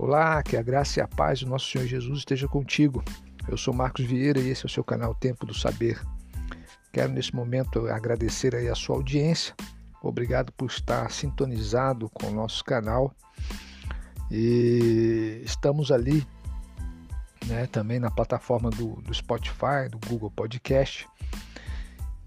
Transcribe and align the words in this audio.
Olá, 0.00 0.44
que 0.44 0.56
a 0.56 0.62
graça 0.62 1.00
e 1.00 1.02
a 1.02 1.08
paz 1.08 1.40
do 1.40 1.48
nosso 1.48 1.68
Senhor 1.68 1.84
Jesus 1.84 2.20
esteja 2.20 2.46
contigo. 2.46 3.02
Eu 3.48 3.56
sou 3.56 3.74
Marcos 3.74 4.04
Vieira 4.04 4.38
e 4.38 4.48
esse 4.48 4.64
é 4.64 4.66
o 4.66 4.70
seu 4.70 4.84
canal 4.84 5.12
Tempo 5.12 5.44
do 5.44 5.52
Saber. 5.52 6.00
Quero 6.92 7.12
nesse 7.12 7.34
momento 7.34 7.84
agradecer 7.88 8.54
aí 8.54 8.68
a 8.68 8.76
sua 8.76 8.94
audiência. 8.94 9.56
Obrigado 10.00 10.52
por 10.52 10.66
estar 10.66 11.10
sintonizado 11.10 12.08
com 12.10 12.28
o 12.28 12.30
nosso 12.30 12.64
canal. 12.64 13.12
E 14.30 15.42
estamos 15.44 15.90
ali 15.90 16.24
né, 17.46 17.66
também 17.66 17.98
na 17.98 18.08
plataforma 18.08 18.70
do, 18.70 19.02
do 19.02 19.12
Spotify, 19.12 19.88
do 19.90 19.98
Google 20.06 20.30
Podcast. 20.30 21.08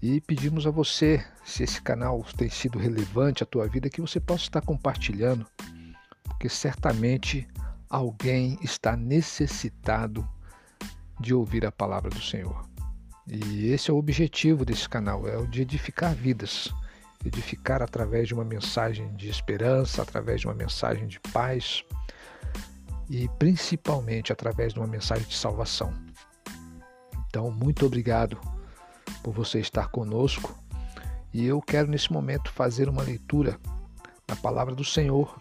E 0.02 0.20
pedimos 0.20 0.66
a 0.66 0.70
você, 0.70 1.24
se 1.42 1.62
esse 1.62 1.80
canal 1.80 2.22
tem 2.36 2.50
sido 2.50 2.78
relevante 2.78 3.42
à 3.42 3.46
tua 3.46 3.66
vida, 3.66 3.88
que 3.88 4.02
você 4.02 4.20
possa 4.20 4.42
estar 4.42 4.60
compartilhando, 4.60 5.46
porque 6.24 6.50
certamente 6.50 7.48
alguém 7.92 8.58
está 8.62 8.96
necessitado 8.96 10.26
de 11.20 11.34
ouvir 11.34 11.66
a 11.66 11.70
palavra 11.70 12.08
do 12.08 12.22
Senhor. 12.22 12.66
E 13.28 13.66
esse 13.66 13.90
é 13.90 13.94
o 13.94 13.98
objetivo 13.98 14.64
desse 14.64 14.88
canal, 14.88 15.28
é 15.28 15.36
o 15.36 15.46
de 15.46 15.60
edificar 15.60 16.14
vidas, 16.14 16.72
edificar 17.24 17.82
através 17.82 18.26
de 18.26 18.34
uma 18.34 18.44
mensagem 18.44 19.14
de 19.14 19.28
esperança, 19.28 20.00
através 20.00 20.40
de 20.40 20.46
uma 20.46 20.54
mensagem 20.54 21.06
de 21.06 21.20
paz 21.20 21.84
e 23.10 23.28
principalmente 23.38 24.32
através 24.32 24.72
de 24.72 24.80
uma 24.80 24.88
mensagem 24.88 25.28
de 25.28 25.36
salvação. 25.36 25.92
Então, 27.28 27.50
muito 27.50 27.84
obrigado 27.84 28.40
por 29.22 29.34
você 29.34 29.60
estar 29.60 29.88
conosco 29.88 30.58
e 31.32 31.44
eu 31.44 31.60
quero 31.60 31.88
nesse 31.88 32.10
momento 32.10 32.50
fazer 32.50 32.88
uma 32.88 33.02
leitura 33.02 33.60
da 34.26 34.34
palavra 34.34 34.74
do 34.74 34.84
Senhor 34.84 35.38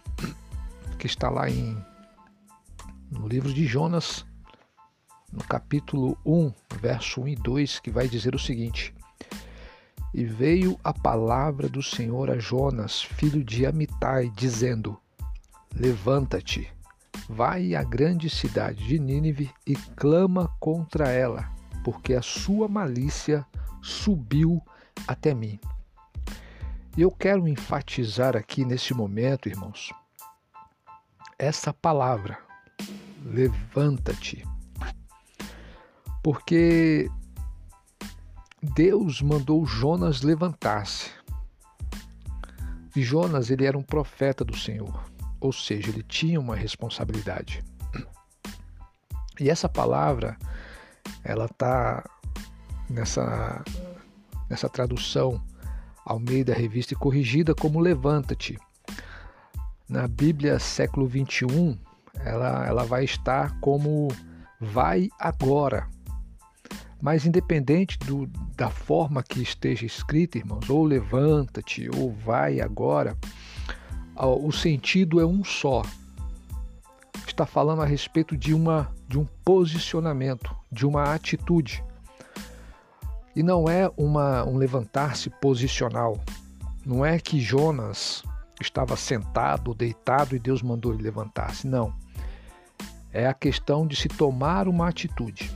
que 1.00 1.08
está 1.08 1.30
lá 1.30 1.50
em 1.50 1.91
no 3.12 3.28
livro 3.28 3.54
de 3.54 3.66
Jonas, 3.66 4.26
no 5.32 5.44
capítulo 5.44 6.18
1, 6.26 6.54
verso 6.80 7.22
1 7.22 7.28
e 7.28 7.36
2, 7.36 7.80
que 7.80 7.92
vai 7.92 8.08
dizer 8.08 8.34
o 8.34 8.40
seguinte: 8.40 8.96
E 10.14 10.24
veio 10.24 10.80
a 10.84 10.94
palavra 10.94 11.68
do 11.68 11.84
Senhor 11.84 12.32
a 12.32 12.40
Jonas, 12.40 13.02
filho 13.02 13.44
de 13.44 13.66
Amitai, 13.66 14.32
dizendo: 14.34 14.98
Levanta-te, 15.76 16.72
vai 17.30 17.76
à 17.76 17.84
grande 17.84 18.30
cidade 18.30 18.88
de 18.88 18.98
Nínive 18.98 19.52
e 19.68 19.76
clama 19.76 20.50
contra 20.60 21.10
ela, 21.10 21.52
porque 21.84 22.14
a 22.14 22.22
sua 22.22 22.68
malícia 22.68 23.46
subiu 23.82 24.62
até 25.06 25.34
mim. 25.34 25.60
E 26.96 27.02
eu 27.02 27.12
quero 27.12 27.48
enfatizar 27.48 28.36
aqui 28.36 28.66
nesse 28.66 28.94
momento, 28.94 29.48
irmãos, 29.48 29.94
essa 31.40 31.74
palavra, 31.74 32.38
levanta-te. 33.24 34.46
Porque 36.24 37.10
Deus 38.62 39.22
mandou 39.22 39.66
Jonas 39.66 40.22
levantar-se. 40.22 41.10
E 42.96 43.02
Jonas, 43.02 43.50
ele 43.50 43.66
era 43.66 43.78
um 43.78 43.84
profeta 43.84 44.44
do 44.44 44.56
Senhor, 44.56 45.04
ou 45.40 45.54
seja, 45.54 45.90
ele 45.90 46.04
tinha 46.04 46.40
uma 46.40 46.56
responsabilidade. 46.56 47.64
E 49.40 49.50
essa 49.50 49.70
palavra, 49.70 50.38
ela 51.24 51.46
está 51.46 52.04
nessa, 52.90 53.64
nessa 54.50 54.70
tradução 54.70 55.42
ao 56.06 56.20
meio 56.20 56.44
da 56.44 56.54
revista 56.54 56.94
e 56.94 56.98
corrigida 56.98 57.56
como 57.56 57.80
levanta-te. 57.80 58.60
Na 59.88 60.08
Bíblia 60.08 60.60
século 60.60 61.08
21, 61.08 61.78
ela, 62.20 62.66
ela 62.68 62.84
vai 62.84 63.04
estar 63.04 63.60
como 63.60 64.08
vai 64.60 65.10
agora. 65.20 65.88
Mas 67.02 67.26
independente 67.26 67.98
do, 67.98 68.28
da 68.56 68.70
forma 68.70 69.24
que 69.24 69.42
esteja 69.42 69.86
escrita, 69.86 70.38
irmãos, 70.38 70.70
ou 70.70 70.84
levanta-te, 70.84 71.90
ou 71.98 72.12
vai 72.12 72.62
agora, 72.62 73.18
o 74.16 74.52
sentido 74.52 75.20
é 75.20 75.26
um 75.26 75.44
só. 75.44 75.82
Está 77.26 77.46
falando 77.46 77.82
a 77.82 77.86
respeito 77.86 78.38
de, 78.38 78.54
uma, 78.54 78.92
de 79.08 79.18
um 79.18 79.26
posicionamento, 79.44 80.56
de 80.72 80.86
uma 80.86 81.14
atitude. 81.14 81.84
E 83.36 83.42
não 83.42 83.68
é 83.68 83.90
uma, 83.98 84.44
um 84.44 84.58
levantar-se 84.58 85.30
posicional. 85.30 86.20
Não 86.86 87.04
é 87.04 87.18
que 87.20 87.40
Jonas 87.40 88.24
estava 88.62 88.96
sentado, 88.96 89.74
deitado 89.74 90.36
e 90.36 90.40
Deus 90.40 90.62
mandou 90.62 90.94
ele 90.94 91.04
levantar-se. 91.04 91.68
Não 91.68 91.94
é 93.14 93.28
a 93.28 93.34
questão 93.34 93.86
de 93.86 93.96
se 93.96 94.08
tomar 94.08 94.68
uma 94.68 94.88
atitude. 94.88 95.52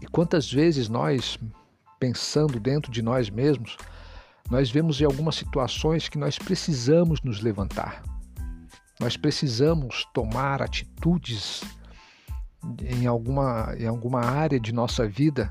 E 0.00 0.06
quantas 0.06 0.52
vezes 0.52 0.88
nós, 0.88 1.38
pensando 1.98 2.60
dentro 2.60 2.92
de 2.92 3.02
nós 3.02 3.30
mesmos, 3.30 3.76
nós 4.50 4.70
vemos 4.70 5.00
em 5.00 5.04
algumas 5.04 5.36
situações 5.36 6.08
que 6.08 6.18
nós 6.18 6.38
precisamos 6.38 7.20
nos 7.22 7.40
levantar. 7.40 8.02
Nós 9.00 9.16
precisamos 9.16 10.06
tomar 10.12 10.62
atitudes 10.62 11.62
em 12.80 13.06
alguma, 13.06 13.74
em 13.78 13.86
alguma 13.86 14.20
área 14.20 14.58
de 14.58 14.72
nossa 14.72 15.08
vida 15.08 15.50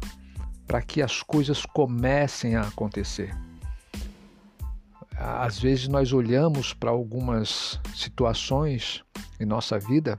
para 0.66 0.82
que 0.82 1.02
as 1.02 1.24
coisas 1.24 1.66
comecem 1.66 2.56
a 2.56 2.62
acontecer. 2.62 3.34
Às 5.17 5.59
vezes 5.59 5.88
nós 5.88 6.13
olhamos 6.13 6.73
para 6.73 6.91
algumas 6.91 7.79
situações 7.95 9.03
em 9.39 9.45
nossa 9.45 9.79
vida 9.79 10.17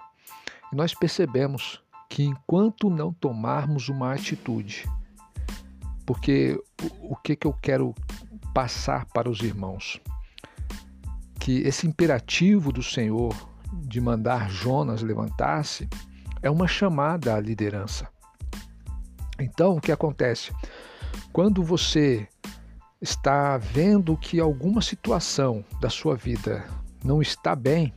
e 0.73 0.77
nós 0.77 0.93
percebemos 0.93 1.81
que 2.09 2.25
enquanto 2.25 2.91
não 2.91 3.13
tomarmos 3.13 3.89
uma 3.89 4.13
atitude, 4.13 4.89
porque 6.05 6.61
o, 7.01 7.15
que, 7.15 7.37
que 7.37 7.47
eu 7.47 7.53
quero 7.53 7.95
passar 8.53 9.05
para 9.07 9.31
os 9.31 9.41
irmãos? 9.41 10.01
Que 11.39 11.61
esse 11.61 11.87
imperativo 11.87 12.73
do 12.73 12.83
Senhor 12.83 13.35
de 13.73 14.01
mandar 14.01 14.51
Jonas 14.51 15.03
levantar-se 15.03 15.89
é 16.43 16.51
uma 16.51 16.67
chamada 16.67 17.35
à 17.35 17.41
liderança. 17.41 18.09
Então, 19.39 19.77
o 19.77 19.81
que 19.81 19.93
acontece? 19.93 20.53
Quando 21.33 21.63
você 21.63 22.27
está 23.01 23.57
vendo 23.57 24.17
que 24.17 24.41
alguma 24.41 24.83
situação 24.83 25.65
da 25.81 25.89
sua 25.89 26.17
vida 26.17 26.65
não 27.05 27.23
está 27.23 27.55
bem, 27.55 27.95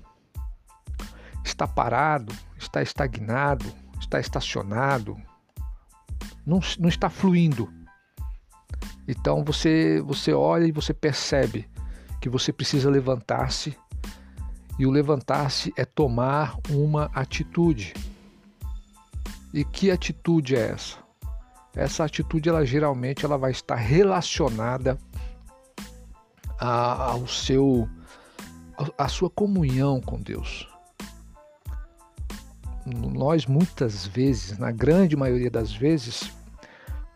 está 1.43 1.67
parado, 1.67 2.33
está 2.57 2.81
estagnado, 2.81 3.65
está 3.99 4.19
estacionado, 4.19 5.17
não, 6.45 6.59
não 6.79 6.89
está 6.89 7.09
fluindo. 7.09 7.71
Então 9.07 9.43
você, 9.43 10.01
você 10.01 10.33
olha 10.33 10.65
e 10.65 10.71
você 10.71 10.93
percebe 10.93 11.67
que 12.19 12.29
você 12.29 12.53
precisa 12.53 12.89
levantar-se 12.89 13.75
e 14.77 14.85
o 14.85 14.91
levantar-se 14.91 15.73
é 15.75 15.83
tomar 15.83 16.57
uma 16.69 17.05
atitude. 17.13 17.93
E 19.53 19.65
que 19.65 19.91
atitude 19.91 20.55
é 20.55 20.69
essa? 20.69 21.00
Essa 21.75 22.05
atitude 22.05 22.49
ela 22.49 22.65
geralmente 22.65 23.25
ela 23.25 23.37
vai 23.37 23.51
estar 23.51 23.75
relacionada 23.75 24.97
ao 26.59 27.27
seu 27.27 27.89
à 28.97 29.07
sua 29.07 29.29
comunhão 29.29 29.99
com 29.99 30.19
Deus 30.19 30.71
nós 32.85 33.45
muitas 33.45 34.07
vezes, 34.07 34.57
na 34.57 34.71
grande 34.71 35.15
maioria 35.15 35.49
das 35.49 35.73
vezes, 35.73 36.31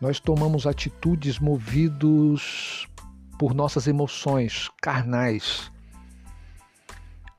nós 0.00 0.20
tomamos 0.20 0.66
atitudes 0.66 1.38
movidos 1.38 2.86
por 3.38 3.54
nossas 3.54 3.86
emoções 3.86 4.70
carnais. 4.80 5.70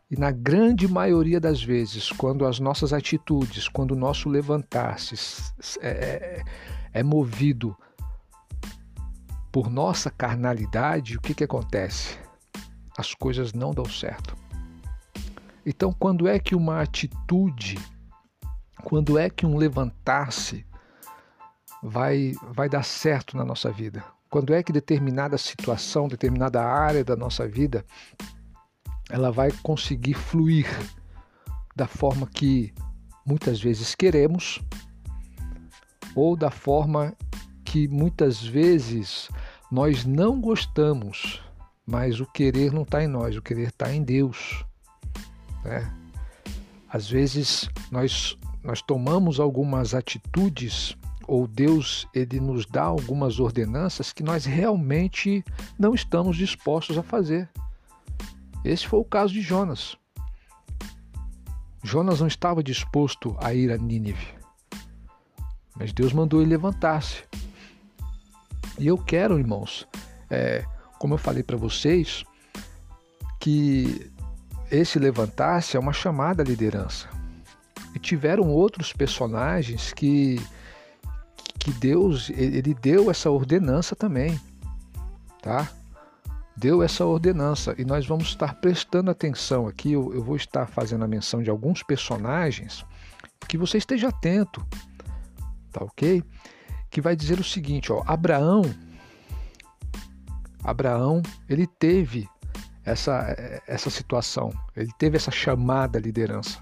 E 0.10 0.18
na 0.18 0.32
grande 0.32 0.88
maioria 0.88 1.40
das 1.40 1.62
vezes, 1.62 2.12
quando 2.12 2.46
as 2.46 2.60
nossas 2.60 2.94
atitudes, 2.94 3.68
quando 3.68 3.92
o 3.92 3.96
nosso 3.96 4.30
levantar-se 4.30 5.16
é, 5.82 6.42
é, 6.94 7.04
movido 7.04 7.76
por 9.52 9.70
nossa 9.70 10.10
carnalidade, 10.10 11.18
o 11.18 11.22
que, 11.22 11.34
que 11.34 11.44
acontece? 11.44 12.18
As 12.98 13.14
coisas 13.14 13.54
não 13.54 13.74
dão 13.74 13.86
certo. 13.86 14.36
Então, 15.66 15.92
quando 15.92 16.28
é 16.28 16.40
que 16.40 16.56
uma 16.56 16.82
atitude 16.82 17.78
quando 18.84 19.18
é 19.18 19.30
que 19.30 19.46
um 19.46 19.58
levantar-se 19.58 20.66
vai, 21.84 22.34
vai 22.54 22.70
dar 22.70 22.84
certo 22.84 23.36
na 23.36 23.44
nossa 23.44 23.72
vida? 23.72 24.04
Quando 24.30 24.54
é 24.54 24.62
que 24.62 24.72
determinada 24.72 25.38
situação, 25.38 26.08
determinada 26.08 26.64
área 26.64 27.04
da 27.04 27.16
nossa 27.16 27.48
vida, 27.48 27.86
ela 29.10 29.32
vai 29.32 29.52
conseguir 29.64 30.14
fluir 30.14 30.68
da 31.76 31.88
forma 31.88 32.28
que 32.28 32.74
muitas 33.26 33.62
vezes 33.62 33.96
queremos 33.96 34.62
ou 36.18 36.36
da 36.36 36.50
forma 36.50 37.14
que 37.64 37.88
muitas 37.88 38.44
vezes 38.44 39.30
nós 39.72 40.04
não 40.04 40.42
gostamos, 40.42 41.40
mas 41.86 42.20
o 42.20 42.26
querer 42.26 42.74
não 42.74 42.82
está 42.82 43.04
em 43.04 43.08
nós, 43.08 43.36
o 43.36 43.42
querer 43.42 43.68
está 43.68 43.94
em 43.94 44.04
Deus. 44.04 44.66
Né? 45.64 45.94
Às 46.90 47.08
vezes 47.08 47.70
nós, 47.92 48.36
nós 48.64 48.82
tomamos 48.82 49.40
algumas 49.40 49.94
atitudes 49.94 50.98
ou 51.28 51.46
Deus 51.46 52.08
ele 52.16 52.40
nos 52.40 52.66
dá 52.66 52.84
algumas 52.84 53.40
ordenanças 53.40 54.12
que 54.12 54.24
nós 54.24 54.44
realmente 54.44 55.44
não 55.78 55.94
estamos 55.94 56.36
dispostos 56.36 56.98
a 56.98 57.04
fazer. 57.04 57.48
Esse 58.66 58.88
foi 58.88 59.00
o 59.00 59.06
caso 59.06 59.34
de 59.34 59.42
Jonas. 59.42 59.96
Jonas 61.84 62.22
não 62.22 62.28
estava 62.28 62.64
disposto 62.64 63.38
a 63.40 63.54
ir 63.54 63.72
a 63.72 63.78
Nínive, 63.78 64.37
mas 65.80 65.94
Deus 65.94 66.14
mandou 66.14 66.42
ele 66.42 66.50
levantar-se. 66.50 67.24
E 68.80 68.88
eu 68.88 68.98
quero, 68.98 69.40
irmãos, 69.40 69.88
é, 70.30 70.64
como 71.00 71.14
eu 71.14 71.18
falei 71.18 71.44
para 71.44 71.58
vocês, 71.58 72.24
que 73.40 74.12
esse 74.70 75.00
levantar-se 75.00 75.78
é 75.78 75.80
uma 75.80 75.94
chamada 75.94 76.44
à 76.44 76.46
liderança. 76.46 77.08
E 77.96 78.00
tiveram 78.00 78.50
outros 78.50 78.94
personagens 78.94 79.94
que 79.94 80.40
que 81.60 81.72
Deus 81.72 82.30
ele 82.30 82.74
deu 82.74 83.12
essa 83.12 83.30
ordenança 83.30 83.94
também, 83.94 84.40
tá? 85.42 85.70
Deu 86.56 86.82
essa 86.82 87.06
ordenança 87.06 87.76
e 87.78 87.84
nós 87.84 88.06
vamos 88.08 88.30
estar 88.30 88.56
prestando 88.62 89.12
atenção 89.12 89.68
aqui. 89.68 89.92
Eu, 89.92 90.14
eu 90.14 90.24
vou 90.24 90.38
estar 90.38 90.66
fazendo 90.68 91.04
a 91.04 91.08
menção 91.08 91.44
de 91.44 91.50
alguns 91.50 91.84
personagens 91.84 92.86
que 93.50 93.58
você 93.58 93.78
esteja 93.78 94.08
atento, 94.08 94.66
tá 95.72 95.84
ok? 95.84 96.24
Que 96.90 97.02
vai 97.02 97.16
dizer 97.16 97.40
o 97.40 97.44
seguinte, 97.44 97.92
ó, 97.92 98.04
Abraão, 98.06 98.62
Abraão, 100.64 101.22
ele 101.48 101.68
teve 101.68 102.28
essa, 102.84 103.36
essa 103.68 103.90
situação, 103.90 104.52
ele 104.76 104.92
teve 104.98 105.18
essa 105.18 105.32
chamada 105.32 106.00
liderança. 106.00 106.60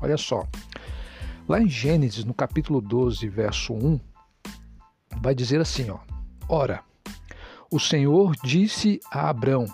Olha 0.00 0.16
só, 0.16 0.46
lá 1.48 1.60
em 1.60 1.68
Gênesis, 1.68 2.24
no 2.24 2.34
capítulo 2.34 2.80
12, 2.80 3.28
verso 3.28 3.72
1, 3.72 4.00
vai 5.20 5.34
dizer 5.34 5.60
assim, 5.60 5.90
ó: 5.90 5.98
Ora, 6.48 6.82
o 7.70 7.80
Senhor 7.80 8.34
disse 8.44 9.00
a 9.10 9.28
Abrão, 9.28 9.66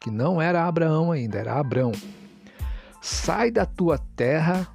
que 0.00 0.10
não 0.10 0.40
era 0.40 0.66
Abraão 0.66 1.12
ainda, 1.12 1.38
era 1.38 1.58
Abrão: 1.58 1.92
Sai 3.00 3.50
da 3.50 3.64
tua 3.64 3.98
terra, 3.98 4.68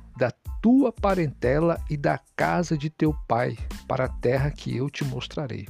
tua 0.66 0.92
parentela 0.92 1.80
e 1.88 1.96
da 1.96 2.18
casa 2.36 2.76
de 2.76 2.90
teu 2.90 3.14
pai, 3.28 3.56
para 3.88 4.06
a 4.06 4.10
terra 4.10 4.50
que 4.50 4.76
eu 4.76 4.90
te 4.90 5.06
mostrarei. 5.06 5.68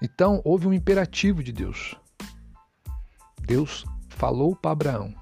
Então 0.00 0.40
houve 0.44 0.68
um 0.68 0.72
imperativo 0.72 1.42
de 1.42 1.50
Deus. 1.50 1.96
Deus 3.40 3.84
falou 4.08 4.54
para 4.54 4.70
Abraão: 4.70 5.12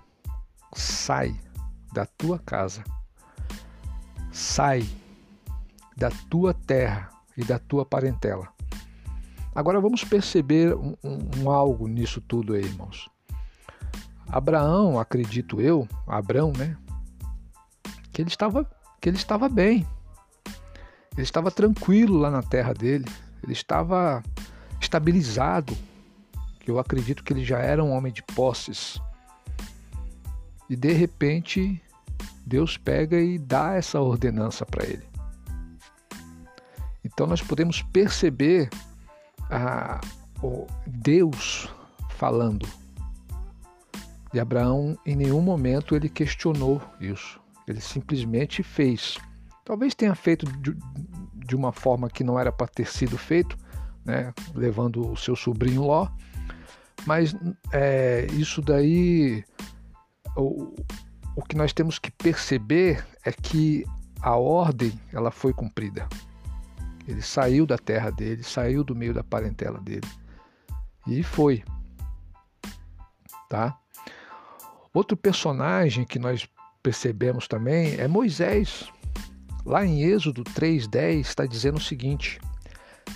sai 0.74 1.34
da 1.94 2.04
tua 2.04 2.38
casa, 2.38 2.84
sai 4.30 4.86
da 5.96 6.10
tua 6.28 6.52
terra 6.52 7.08
e 7.38 7.42
da 7.42 7.58
tua 7.58 7.86
parentela. 7.86 8.52
Agora 9.54 9.80
vamos 9.80 10.04
perceber 10.04 10.74
um, 10.74 10.94
um, 11.02 11.18
um 11.38 11.50
algo 11.50 11.88
nisso 11.88 12.20
tudo 12.20 12.52
aí, 12.52 12.64
irmãos. 12.64 13.08
Abraão, 14.28 15.00
acredito 15.00 15.58
eu, 15.58 15.88
Abraão, 16.06 16.52
né? 16.52 16.76
Que 18.20 18.24
ele 18.24 18.30
estava, 18.30 18.70
que 19.00 19.08
ele 19.08 19.16
estava 19.16 19.48
bem. 19.48 19.86
Ele 21.16 21.22
estava 21.22 21.50
tranquilo 21.50 22.18
lá 22.18 22.30
na 22.30 22.42
terra 22.42 22.74
dele. 22.74 23.06
Ele 23.42 23.52
estava 23.52 24.22
estabilizado. 24.78 25.76
Eu 26.66 26.78
acredito 26.78 27.24
que 27.24 27.32
ele 27.32 27.44
já 27.44 27.58
era 27.58 27.82
um 27.82 27.90
homem 27.90 28.12
de 28.12 28.22
posses. 28.22 29.00
E 30.68 30.76
de 30.76 30.92
repente, 30.92 31.82
Deus 32.44 32.76
pega 32.76 33.18
e 33.18 33.38
dá 33.38 33.72
essa 33.72 33.98
ordenança 34.00 34.66
para 34.66 34.84
ele. 34.84 35.08
Então 37.02 37.26
nós 37.26 37.40
podemos 37.40 37.80
perceber 37.80 38.68
a, 39.50 39.98
Deus 40.86 41.72
falando. 42.10 42.68
E 44.34 44.38
Abraão, 44.38 44.96
em 45.06 45.16
nenhum 45.16 45.40
momento, 45.40 45.96
ele 45.96 46.10
questionou 46.10 46.82
isso. 47.00 47.39
Ele 47.70 47.80
simplesmente 47.80 48.62
fez. 48.62 49.18
Talvez 49.64 49.94
tenha 49.94 50.14
feito 50.14 50.46
de, 50.46 50.76
de 51.34 51.56
uma 51.56 51.72
forma 51.72 52.08
que 52.08 52.24
não 52.24 52.38
era 52.38 52.50
para 52.50 52.66
ter 52.66 52.86
sido 52.86 53.16
feito, 53.16 53.56
né? 54.04 54.32
levando 54.54 55.10
o 55.10 55.16
seu 55.16 55.36
sobrinho 55.36 55.82
Ló. 55.82 56.08
Mas 57.06 57.34
é, 57.72 58.26
isso 58.32 58.60
daí, 58.60 59.44
o, 60.36 60.74
o 61.36 61.42
que 61.42 61.56
nós 61.56 61.72
temos 61.72 61.98
que 61.98 62.10
perceber 62.10 63.06
é 63.24 63.32
que 63.32 63.84
a 64.20 64.36
ordem 64.36 64.92
ela 65.12 65.30
foi 65.30 65.52
cumprida. 65.52 66.08
Ele 67.08 67.22
saiu 67.22 67.66
da 67.66 67.78
terra 67.78 68.10
dele, 68.10 68.42
saiu 68.42 68.84
do 68.84 68.94
meio 68.94 69.14
da 69.14 69.24
parentela 69.24 69.80
dele 69.80 70.06
e 71.06 71.22
foi. 71.22 71.64
Tá? 73.48 73.76
Outro 74.92 75.16
personagem 75.16 76.04
que 76.04 76.18
nós 76.18 76.48
percebemos 76.82 77.46
também 77.46 77.94
é 77.96 78.08
Moisés. 78.08 78.88
Lá 79.64 79.84
em 79.84 80.02
Êxodo 80.02 80.42
3:10 80.42 81.20
está 81.20 81.46
dizendo 81.46 81.78
o 81.78 81.82
seguinte: 81.82 82.40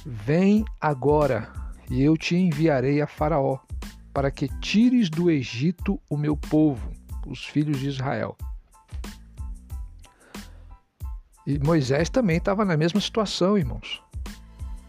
Vem 0.05 0.65
agora, 0.81 1.53
e 1.91 2.03
eu 2.03 2.17
te 2.17 2.37
enviarei 2.37 3.01
a 3.01 3.07
Faraó, 3.07 3.59
para 4.13 4.31
que 4.31 4.49
tires 4.61 5.09
do 5.09 5.31
Egito 5.31 6.01
o 6.09 6.17
meu 6.17 6.37
povo, 6.37 6.93
os 7.27 7.45
filhos 7.45 7.79
de 7.79 7.89
Israel. 7.89 8.37
E 11.47 11.59
Moisés 11.59 12.09
também 12.09 12.39
estava 12.39 12.65
na 12.65 12.77
mesma 12.77 13.01
situação, 13.01 13.59
irmãos. 13.59 14.03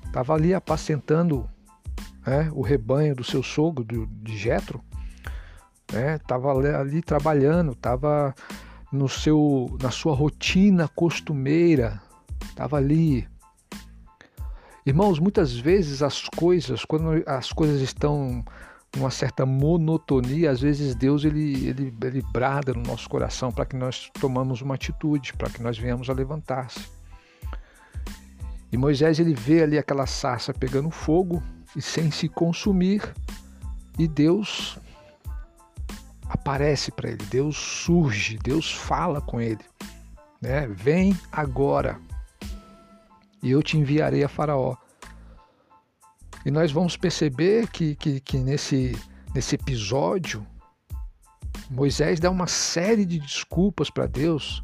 Estava 0.06 0.34
ali 0.34 0.54
apacentando 0.54 1.50
né, 2.26 2.50
o 2.54 2.62
rebanho 2.62 3.14
do 3.14 3.24
seu 3.24 3.44
sogro, 3.44 3.86
de 3.86 4.38
Jetro. 4.38 4.82
Estava 6.16 6.54
né, 6.62 6.76
ali 6.76 7.02
trabalhando, 7.02 7.74
estava 7.74 8.34
no 8.96 9.10
seu, 9.10 9.78
na 9.82 9.92
sua 9.92 10.16
rotina 10.16 10.88
costumeira, 10.88 12.02
estava 12.44 12.78
ali. 12.78 13.28
Irmãos, 14.86 15.20
muitas 15.20 15.54
vezes 15.54 16.02
as 16.02 16.28
coisas, 16.30 16.86
quando 16.86 17.24
as 17.28 17.52
coisas 17.52 17.82
estão 17.82 18.44
uma 18.98 19.12
certa 19.12 19.46
monotonia, 19.46 20.52
às 20.52 20.62
vezes 20.62 20.96
Deus 20.96 21.26
ele, 21.26 21.68
ele, 21.68 21.94
ele 22.02 22.22
brada 22.32 22.74
no 22.74 22.82
nosso 22.82 23.10
coração 23.10 23.52
para 23.52 23.66
que 23.66 23.76
nós 23.76 24.10
tomamos 24.20 24.62
uma 24.62 24.76
atitude, 24.76 25.34
para 25.34 25.50
que 25.50 25.62
nós 25.62 25.78
venhamos 25.78 26.10
a 26.10 26.14
levantar-se. 26.14 26.88
E 28.72 28.78
Moisés 28.78 29.20
ele 29.20 29.34
vê 29.34 29.64
ali 29.64 29.78
aquela 29.78 30.06
sarça 30.06 30.54
pegando 30.54 30.90
fogo 30.90 31.44
e 31.76 31.82
sem 31.82 32.10
se 32.10 32.30
consumir, 32.30 33.02
e 34.00 34.08
Deus 34.08 34.78
aparece 36.30 36.92
para 36.92 37.10
ele, 37.10 37.24
Deus 37.26 37.56
surge, 37.56 38.38
Deus 38.38 38.72
fala 38.72 39.22
com 39.22 39.40
ele, 39.40 39.64
né? 40.42 40.68
Vem 40.68 41.18
agora 41.32 42.00
e 43.46 43.52
eu 43.52 43.62
te 43.62 43.78
enviarei 43.78 44.24
a 44.24 44.28
Faraó. 44.28 44.76
E 46.44 46.50
nós 46.50 46.72
vamos 46.72 46.98
perceber 46.98 47.68
que, 47.68 47.96
que, 47.96 48.20
que 48.20 48.40
nesse, 48.40 49.00
nesse 49.36 49.54
episódio, 49.54 50.46
Moisés 51.70 52.20
dá 52.20 52.32
uma 52.32 52.48
série 52.48 53.06
de 53.06 53.20
desculpas 53.20 53.92
para 53.92 54.08
Deus. 54.08 54.64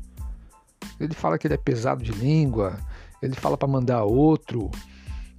Ele 1.00 1.14
fala 1.14 1.38
que 1.38 1.46
ele 1.46 1.54
é 1.54 1.58
pesado 1.58 2.04
de 2.04 2.12
língua, 2.12 2.80
ele 3.22 3.36
fala 3.36 3.56
para 3.56 3.68
mandar 3.68 4.04
outro, 4.04 4.72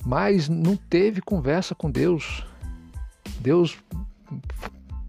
mas 0.07 0.49
não 0.49 0.76
teve 0.76 1.21
conversa 1.21 1.75
com 1.75 1.91
Deus. 1.91 2.47
Deus 3.41 3.76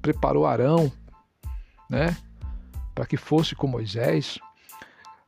preparou 0.01 0.47
Arão, 0.47 0.91
né, 1.89 2.15
para 2.93 3.05
que 3.05 3.17
fosse 3.17 3.55
com 3.55 3.67
Moisés, 3.67 4.39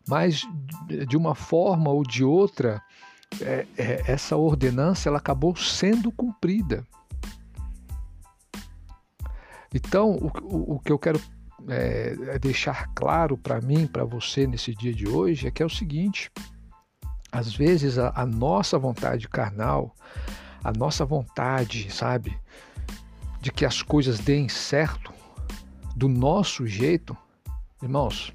mas 0.07 0.47
de 1.07 1.17
uma 1.17 1.33
forma 1.33 1.89
ou 1.89 2.03
de 2.03 2.23
outra, 2.23 2.81
é, 3.41 3.65
é, 3.77 4.03
essa 4.07 4.35
ordenança 4.35 5.09
ela 5.09 5.17
acabou 5.17 5.55
sendo 5.55 6.11
cumprida. 6.11 6.85
Então, 9.73 10.11
o, 10.11 10.31
o, 10.43 10.75
o 10.75 10.79
que 10.79 10.91
eu 10.91 10.99
quero 10.99 11.19
é, 11.67 12.15
é 12.27 12.39
deixar 12.39 12.87
claro 12.93 13.37
para 13.37 13.59
mim, 13.59 13.87
para 13.87 14.05
você 14.05 14.45
nesse 14.47 14.73
dia 14.73 14.93
de 14.93 15.07
hoje, 15.07 15.47
é 15.47 15.51
que 15.51 15.61
é 15.61 15.65
o 15.65 15.69
seguinte: 15.69 16.31
às 17.31 17.53
vezes 17.53 17.97
a, 17.97 18.13
a 18.15 18.25
nossa 18.25 18.77
vontade 18.77 19.27
carnal, 19.27 19.93
a 20.63 20.71
nossa 20.71 21.03
vontade, 21.03 21.91
sabe, 21.91 22.37
de 23.41 23.51
que 23.51 23.65
as 23.65 23.81
coisas 23.81 24.19
deem 24.19 24.47
certo 24.47 25.13
do 25.95 26.07
nosso 26.07 26.67
jeito, 26.67 27.15
irmãos, 27.81 28.33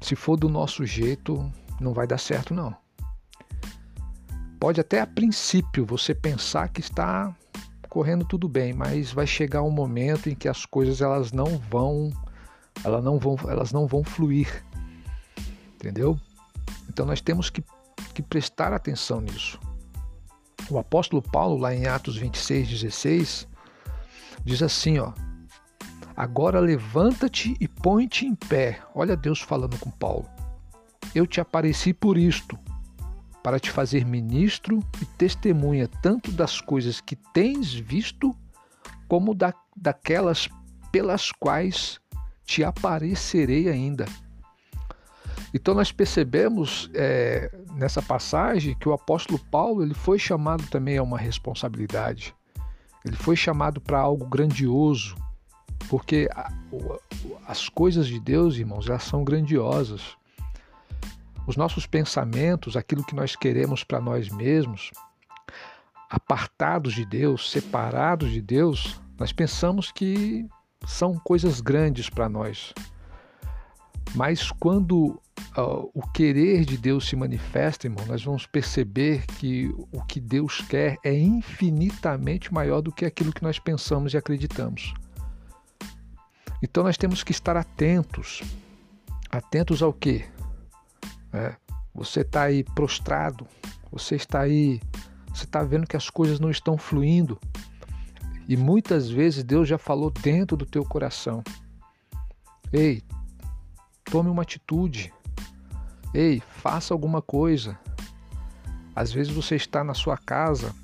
se 0.00 0.16
for 0.16 0.36
do 0.36 0.48
nosso 0.48 0.84
jeito, 0.84 1.50
não 1.80 1.92
vai 1.92 2.06
dar 2.06 2.18
certo 2.18 2.52
não. 2.52 2.76
Pode 4.58 4.80
até 4.80 5.00
a 5.00 5.06
princípio 5.06 5.86
você 5.86 6.14
pensar 6.14 6.68
que 6.68 6.80
está 6.80 7.34
correndo 7.88 8.24
tudo 8.24 8.48
bem, 8.48 8.72
mas 8.72 9.12
vai 9.12 9.26
chegar 9.26 9.62
um 9.62 9.70
momento 9.70 10.28
em 10.28 10.34
que 10.34 10.48
as 10.48 10.66
coisas 10.66 11.00
elas 11.00 11.32
não 11.32 11.58
vão 11.58 12.10
elas 12.84 13.02
não 13.02 13.18
vão, 13.18 13.36
elas 13.48 13.72
não 13.72 13.86
vão 13.86 14.04
fluir. 14.04 14.64
Entendeu? 15.74 16.18
Então 16.88 17.06
nós 17.06 17.20
temos 17.20 17.50
que, 17.50 17.64
que 18.14 18.22
prestar 18.22 18.72
atenção 18.72 19.20
nisso. 19.20 19.58
O 20.68 20.78
apóstolo 20.78 21.22
Paulo, 21.22 21.58
lá 21.58 21.74
em 21.74 21.86
Atos 21.86 22.16
26, 22.16 22.68
16, 22.68 23.48
diz 24.44 24.62
assim: 24.62 24.98
ó, 24.98 25.12
Agora 26.16 26.58
levanta-te 26.60 27.54
e 27.60 27.68
põe-te 27.68 28.24
em 28.24 28.34
pé. 28.34 28.80
Olha 28.94 29.14
Deus 29.14 29.40
falando 29.40 29.78
com 29.78 29.90
Paulo. 29.90 30.26
Eu 31.14 31.26
te 31.26 31.42
apareci 31.42 31.92
por 31.92 32.16
isto, 32.16 32.58
para 33.42 33.60
te 33.60 33.70
fazer 33.70 34.06
ministro 34.06 34.82
e 35.00 35.04
testemunha 35.04 35.86
tanto 36.00 36.32
das 36.32 36.58
coisas 36.58 37.02
que 37.02 37.16
tens 37.34 37.74
visto, 37.74 38.34
como 39.06 39.34
da, 39.34 39.52
daquelas 39.76 40.48
pelas 40.90 41.30
quais 41.32 42.00
te 42.46 42.64
aparecerei 42.64 43.68
ainda. 43.68 44.06
Então 45.52 45.74
nós 45.74 45.92
percebemos 45.92 46.90
é, 46.94 47.54
nessa 47.74 48.00
passagem 48.00 48.74
que 48.78 48.88
o 48.88 48.92
apóstolo 48.94 49.38
Paulo 49.50 49.82
ele 49.82 49.94
foi 49.94 50.18
chamado 50.18 50.64
também 50.68 50.96
a 50.96 51.02
uma 51.02 51.18
responsabilidade. 51.18 52.34
Ele 53.04 53.16
foi 53.16 53.36
chamado 53.36 53.80
para 53.80 53.98
algo 53.98 54.26
grandioso, 54.26 55.14
porque 55.88 56.28
as 57.46 57.68
coisas 57.68 58.06
de 58.06 58.18
Deus, 58.18 58.56
irmãos, 58.56 58.88
elas 58.88 59.04
são 59.04 59.24
grandiosas. 59.24 60.16
Os 61.46 61.56
nossos 61.56 61.86
pensamentos, 61.86 62.76
aquilo 62.76 63.04
que 63.04 63.14
nós 63.14 63.36
queremos 63.36 63.84
para 63.84 64.00
nós 64.00 64.28
mesmos, 64.28 64.90
apartados 66.10 66.94
de 66.94 67.04
Deus, 67.04 67.50
separados 67.50 68.30
de 68.30 68.40
Deus, 68.40 69.00
nós 69.18 69.32
pensamos 69.32 69.90
que 69.92 70.46
são 70.86 71.18
coisas 71.18 71.60
grandes 71.60 72.10
para 72.10 72.28
nós. 72.28 72.72
Mas 74.14 74.50
quando 74.50 75.20
uh, 75.56 75.90
o 75.92 76.00
querer 76.12 76.64
de 76.64 76.76
Deus 76.76 77.08
se 77.08 77.16
manifesta, 77.16 77.86
irmão, 77.86 78.04
nós 78.06 78.24
vamos 78.24 78.46
perceber 78.46 79.26
que 79.26 79.74
o 79.92 80.02
que 80.04 80.20
Deus 80.20 80.60
quer 80.62 80.96
é 81.04 81.16
infinitamente 81.16 82.52
maior 82.52 82.80
do 82.80 82.92
que 82.92 83.04
aquilo 83.04 83.32
que 83.32 83.42
nós 83.42 83.58
pensamos 83.58 84.14
e 84.14 84.16
acreditamos. 84.16 84.94
Então 86.62 86.82
nós 86.82 86.96
temos 86.96 87.22
que 87.22 87.32
estar 87.32 87.56
atentos. 87.56 88.42
Atentos 89.30 89.82
ao 89.82 89.92
quê? 89.92 90.24
É, 91.32 91.54
você 91.94 92.20
está 92.20 92.42
aí 92.42 92.62
prostrado, 92.62 93.46
você 93.90 94.16
está 94.16 94.40
aí, 94.40 94.80
você 95.28 95.44
está 95.44 95.62
vendo 95.62 95.86
que 95.86 95.96
as 95.96 96.08
coisas 96.10 96.40
não 96.40 96.50
estão 96.50 96.78
fluindo. 96.78 97.38
E 98.48 98.56
muitas 98.56 99.10
vezes 99.10 99.42
Deus 99.42 99.68
já 99.68 99.76
falou 99.76 100.10
dentro 100.10 100.56
do 100.56 100.64
teu 100.64 100.84
coração. 100.84 101.42
Ei, 102.72 103.02
tome 104.04 104.28
uma 104.28 104.42
atitude. 104.42 105.12
Ei, 106.14 106.40
faça 106.40 106.94
alguma 106.94 107.20
coisa. 107.20 107.78
Às 108.94 109.12
vezes 109.12 109.32
você 109.32 109.56
está 109.56 109.84
na 109.84 109.92
sua 109.94 110.16
casa 110.16 110.74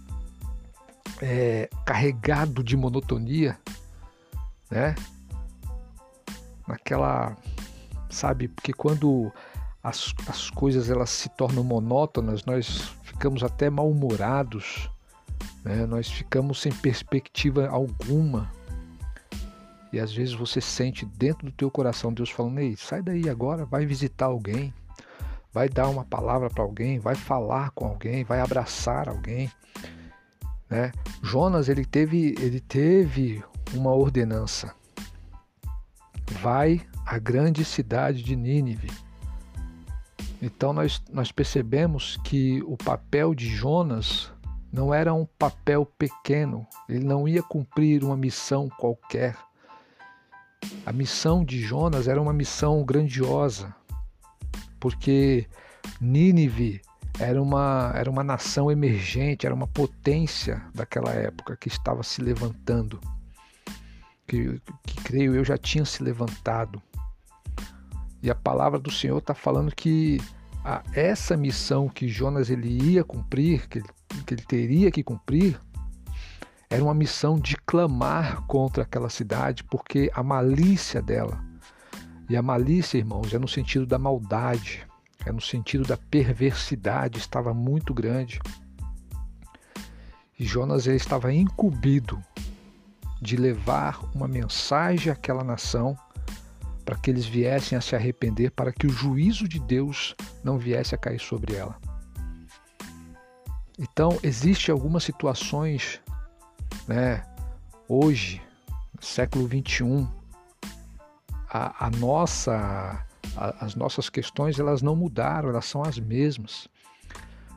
é, 1.23 1.71
carregado 1.87 2.63
de 2.63 2.77
monotonia, 2.77 3.59
né? 4.71 4.95
Naquela, 6.67 7.37
sabe, 8.11 8.49
porque 8.49 8.73
quando 8.73 9.33
as, 9.83 10.15
as 10.29 10.51
coisas 10.51 10.89
elas 10.89 11.11
se 11.11 11.29
tornam 11.31 11.65
monótonas, 11.65 12.45
nós 12.45 12.95
ficamos 13.03 13.43
até 13.43 13.69
mal-humorados, 13.69 14.89
né? 15.65 15.87
nós 15.87 16.09
ficamos 16.09 16.61
sem 16.61 16.73
perspectiva 16.73 17.69
alguma. 17.69 18.51
E 19.93 20.01
às 20.01 20.13
vezes 20.13 20.33
você 20.33 20.61
sente 20.61 21.05
dentro 21.05 21.47
do 21.47 21.53
teu 21.53 21.71
coração 21.71 22.13
Deus 22.13 22.31
falando: 22.31 22.59
Ei, 22.61 22.77
sai 22.77 23.03
daí 23.03 23.29
agora, 23.29 23.67
vai 23.67 23.85
visitar 23.85 24.27
alguém, 24.27 24.73
vai 25.53 25.69
dar 25.69 25.89
uma 25.89 26.05
palavra 26.05 26.49
para 26.49 26.63
alguém, 26.63 26.99
vai 26.99 27.15
falar 27.15 27.71
com 27.73 27.87
alguém, 27.87 28.25
vai 28.25 28.41
abraçar 28.41 29.09
alguém. 29.09 29.51
Né? 30.71 30.93
Jonas 31.23 31.69
ele 31.69 31.85
teve, 31.85 32.35
ele 32.39 32.61
teve 32.61 33.45
uma 33.75 33.93
ordenança 33.93 34.75
vai 36.33 36.81
à 37.07 37.19
grande 37.19 37.65
cidade 37.65 38.23
de 38.23 38.35
Nínive. 38.35 38.91
Então 40.41 40.73
nós, 40.73 41.01
nós 41.13 41.31
percebemos 41.31 42.19
que 42.25 42.63
o 42.65 42.77
papel 42.77 43.35
de 43.35 43.49
Jonas 43.49 44.33
não 44.73 44.93
era 44.93 45.13
um 45.15 45.27
papel 45.39 45.87
pequeno, 45.87 46.67
ele 46.89 47.05
não 47.05 47.29
ia 47.29 47.43
cumprir 47.43 48.03
uma 48.03 48.17
missão 48.17 48.69
qualquer. 48.69 49.37
A 50.87 50.93
missão 50.93 51.45
de 51.45 51.61
Jonas 51.61 52.09
era 52.09 52.21
uma 52.21 52.33
missão 52.33 52.83
grandiosa, 52.85 53.75
porque 54.81 55.47
Nínive 56.01 56.81
era 57.19 57.41
uma, 57.41 57.93
era 57.95 58.11
uma 58.11 58.25
nação 58.25 58.71
emergente, 58.71 59.47
era 59.47 59.55
uma 59.55 59.67
potência 59.67 60.63
daquela 60.75 61.11
época 61.13 61.57
que 61.57 61.69
estava 61.69 62.03
se 62.03 62.23
levantando 62.23 62.99
que, 64.27 64.61
que 64.85 64.97
creio 65.03 65.35
eu 65.35 65.45
já 65.45 65.57
tinha 65.57 65.85
se 65.85 66.03
levantado. 66.03 66.83
E 68.23 68.31
a 68.31 68.35
palavra 68.35 68.79
do 68.79 68.91
Senhor 68.91 69.19
está 69.19 69.35
falando 69.35 69.75
que 69.75 70.21
a, 70.65 70.83
essa 70.95 71.37
missão 71.37 71.89
que 71.89 72.09
Jonas 72.09 72.51
ele 72.51 72.69
ia 72.69 73.03
cumprir, 73.03 73.69
que 73.69 73.79
ele, 73.79 73.89
que 74.27 74.35
ele 74.35 74.43
teria 74.43 74.91
que 74.91 75.03
cumprir, 75.03 75.61
era 76.71 76.83
uma 76.83 76.95
missão 76.95 77.39
de 77.39 77.57
clamar 77.57 78.43
contra 78.47 78.85
aquela 78.85 79.11
cidade, 79.11 79.65
porque 79.65 80.11
a 80.15 80.23
malícia 80.23 81.03
dela, 81.03 81.39
e 82.31 82.37
a 82.37 82.41
malícia, 82.41 82.97
irmãos, 82.97 83.35
é 83.35 83.39
no 83.39 83.49
sentido 83.49 83.85
da 83.85 83.99
maldade, 83.99 84.87
é 85.27 85.31
no 85.31 85.41
sentido 85.41 85.85
da 85.85 85.97
perversidade, 85.97 87.19
estava 87.19 87.53
muito 87.53 87.93
grande. 87.93 88.41
E 90.39 90.45
Jonas 90.45 90.87
ele 90.87 90.97
estava 90.97 91.33
incumbido 91.33 92.23
de 93.23 93.37
levar 93.37 94.01
uma 94.13 94.27
mensagem 94.27 95.13
àquela 95.13 95.45
nação 95.45 95.97
para 96.85 96.97
que 96.97 97.09
eles 97.09 97.25
viessem 97.25 97.79
a 97.79 97.81
se 97.81 97.95
arrepender, 97.95 98.51
para 98.51 98.73
que 98.73 98.85
o 98.85 98.91
juízo 98.91 99.47
de 99.47 99.61
Deus 99.61 100.17
não 100.43 100.59
viesse 100.59 100.93
a 100.93 100.99
cair 100.99 101.21
sobre 101.21 101.55
ela. 101.55 101.79
Então, 103.79 104.19
existem 104.25 104.73
algumas 104.73 105.05
situações, 105.05 106.01
né, 106.89 107.23
hoje, 107.89 108.43
século 109.01 109.47
21, 109.47 110.09
a, 111.49 111.87
a 111.87 111.91
nossa, 111.91 113.07
a, 113.37 113.65
as 113.65 113.77
nossas 113.77 114.11
questões 114.11 114.59
elas 114.59 114.83
não 114.83 114.97
mudaram, 114.97 115.49
elas 115.49 115.67
são 115.67 115.85
as 115.85 115.97
mesmas. 115.97 116.67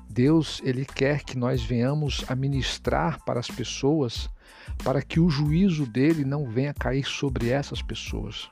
Deus 0.08 0.62
ele 0.64 0.86
quer 0.86 1.24
que 1.24 1.36
nós 1.36 1.64
venhamos 1.64 2.24
a 2.28 2.36
ministrar 2.36 3.20
para 3.26 3.40
as 3.40 3.48
pessoas 3.48 4.30
para 4.84 5.02
que 5.02 5.20
o 5.20 5.30
juízo 5.30 5.86
dele 5.86 6.24
não 6.24 6.50
venha 6.50 6.74
cair 6.74 7.06
sobre 7.06 7.50
essas 7.50 7.82
pessoas. 7.82 8.50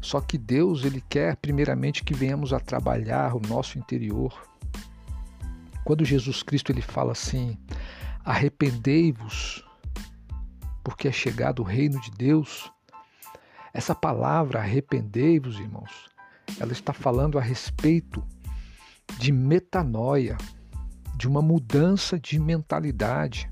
Só 0.00 0.20
que 0.20 0.38
Deus 0.38 0.84
ele 0.84 1.02
quer 1.08 1.36
primeiramente 1.36 2.04
que 2.04 2.14
venhamos 2.14 2.52
a 2.52 2.60
trabalhar 2.60 3.34
o 3.34 3.40
nosso 3.40 3.78
interior. 3.78 4.32
Quando 5.84 6.04
Jesus 6.04 6.42
Cristo 6.42 6.70
ele 6.70 6.82
fala 6.82 7.12
assim: 7.12 7.58
"Arrependei-vos, 8.24 9.64
porque 10.84 11.08
é 11.08 11.12
chegado 11.12 11.60
o 11.60 11.64
reino 11.64 12.00
de 12.00 12.10
Deus". 12.12 12.70
Essa 13.74 13.94
palavra 13.94 14.60
arrependei-vos, 14.60 15.58
irmãos, 15.58 16.08
ela 16.58 16.72
está 16.72 16.92
falando 16.92 17.38
a 17.38 17.42
respeito 17.42 18.24
de 19.18 19.32
metanoia, 19.32 20.36
de 21.16 21.28
uma 21.28 21.42
mudança 21.42 22.18
de 22.18 22.38
mentalidade. 22.38 23.50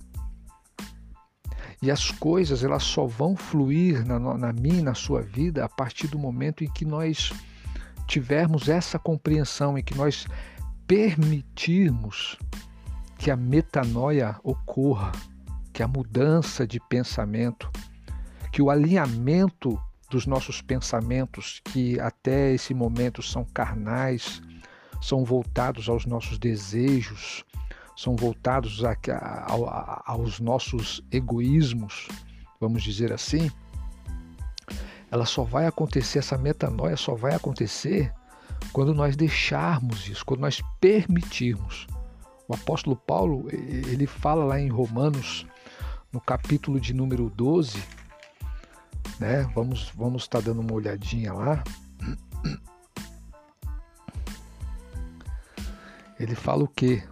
E 1.84 1.90
as 1.90 2.10
coisas 2.10 2.64
elas 2.64 2.82
só 2.82 3.04
vão 3.04 3.36
fluir 3.36 4.06
na, 4.06 4.18
na 4.18 4.54
minha 4.54 4.78
e 4.78 4.82
na 4.82 4.94
sua 4.94 5.20
vida 5.20 5.62
a 5.62 5.68
partir 5.68 6.06
do 6.06 6.18
momento 6.18 6.64
em 6.64 6.72
que 6.72 6.82
nós 6.82 7.30
tivermos 8.06 8.70
essa 8.70 8.98
compreensão, 8.98 9.76
em 9.76 9.84
que 9.84 9.94
nós 9.94 10.26
permitirmos 10.86 12.38
que 13.18 13.30
a 13.30 13.36
metanoia 13.36 14.34
ocorra, 14.42 15.12
que 15.74 15.82
a 15.82 15.86
mudança 15.86 16.66
de 16.66 16.80
pensamento, 16.88 17.70
que 18.50 18.62
o 18.62 18.70
alinhamento 18.70 19.78
dos 20.08 20.26
nossos 20.26 20.62
pensamentos, 20.62 21.60
que 21.66 22.00
até 22.00 22.54
esse 22.54 22.72
momento 22.72 23.22
são 23.22 23.44
carnais, 23.44 24.40
são 25.02 25.22
voltados 25.22 25.90
aos 25.90 26.06
nossos 26.06 26.38
desejos, 26.38 27.44
são 27.96 28.16
voltados 28.16 28.84
a, 28.84 28.90
a, 28.90 29.54
a, 29.54 30.02
aos 30.06 30.40
nossos 30.40 31.02
egoísmos, 31.10 32.08
vamos 32.60 32.82
dizer 32.82 33.12
assim, 33.12 33.50
ela 35.10 35.26
só 35.26 35.44
vai 35.44 35.66
acontecer, 35.66 36.18
essa 36.18 36.36
metanoia 36.36 36.96
só 36.96 37.14
vai 37.14 37.34
acontecer 37.34 38.12
quando 38.72 38.92
nós 38.92 39.16
deixarmos 39.16 40.08
isso, 40.08 40.24
quando 40.24 40.40
nós 40.40 40.60
permitirmos. 40.80 41.86
O 42.48 42.54
apóstolo 42.54 42.96
Paulo, 42.96 43.46
ele 43.50 44.06
fala 44.06 44.44
lá 44.44 44.60
em 44.60 44.68
Romanos, 44.68 45.46
no 46.12 46.20
capítulo 46.20 46.80
de 46.80 46.92
número 46.92 47.30
12, 47.30 47.82
Né? 49.18 49.42
Vamos 49.54 49.90
vamos 49.90 50.22
estar 50.24 50.40
tá 50.40 50.46
dando 50.46 50.60
uma 50.60 50.72
olhadinha 50.72 51.32
lá. 51.32 51.62
Ele 56.18 56.34
fala 56.34 56.64
o 56.64 56.68
quê? 56.68 57.02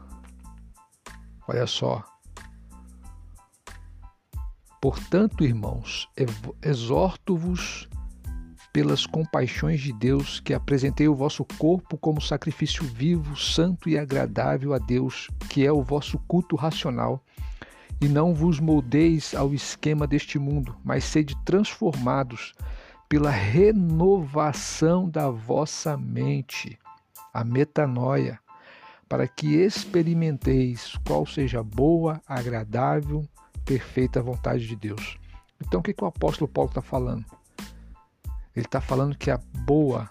Olha 1.52 1.66
só. 1.66 2.02
Portanto, 4.80 5.44
irmãos, 5.44 6.08
exorto-vos 6.62 7.86
pelas 8.72 9.04
compaixões 9.04 9.78
de 9.82 9.92
Deus 9.92 10.40
que 10.40 10.54
apresentei 10.54 11.08
o 11.08 11.14
vosso 11.14 11.44
corpo 11.58 11.98
como 11.98 12.22
sacrifício 12.22 12.84
vivo, 12.86 13.36
santo 13.36 13.86
e 13.90 13.98
agradável 13.98 14.72
a 14.72 14.78
Deus, 14.78 15.28
que 15.50 15.66
é 15.66 15.70
o 15.70 15.82
vosso 15.82 16.18
culto 16.20 16.56
racional. 16.56 17.22
E 18.00 18.08
não 18.08 18.34
vos 18.34 18.58
moldeis 18.58 19.34
ao 19.34 19.52
esquema 19.52 20.06
deste 20.06 20.38
mundo, 20.38 20.74
mas 20.82 21.04
sede 21.04 21.36
transformados 21.44 22.54
pela 23.10 23.30
renovação 23.30 25.06
da 25.06 25.28
vossa 25.28 25.98
mente, 25.98 26.78
a 27.32 27.44
metanoia, 27.44 28.40
para 29.12 29.28
que 29.28 29.56
experimenteis 29.56 30.98
qual 31.06 31.26
seja 31.26 31.60
a 31.60 31.62
boa, 31.62 32.18
agradável, 32.26 33.28
perfeita 33.62 34.22
vontade 34.22 34.66
de 34.66 34.74
Deus. 34.74 35.18
Então, 35.60 35.80
o 35.80 35.82
que, 35.82 35.92
que 35.92 36.02
o 36.02 36.06
apóstolo 36.06 36.50
Paulo 36.50 36.70
está 36.70 36.80
falando? 36.80 37.26
Ele 38.56 38.64
está 38.64 38.80
falando 38.80 39.14
que 39.14 39.30
a 39.30 39.38
boa, 39.66 40.10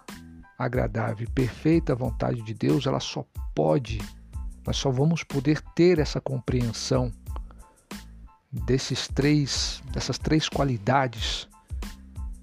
agradável 0.55 1.27
perfeita 1.33 1.95
vontade 1.95 2.43
de 2.43 2.53
Deus, 2.53 2.85
ela 2.85 2.99
só 2.99 3.25
pode, 3.55 3.97
nós 4.67 4.77
só 4.77 4.91
vamos 4.91 5.23
poder 5.23 5.59
ter 5.73 5.97
essa 5.97 6.21
compreensão 6.21 7.11
desses 8.51 9.07
três, 9.07 9.81
dessas 9.91 10.19
três 10.19 10.47
qualidades 10.47 11.49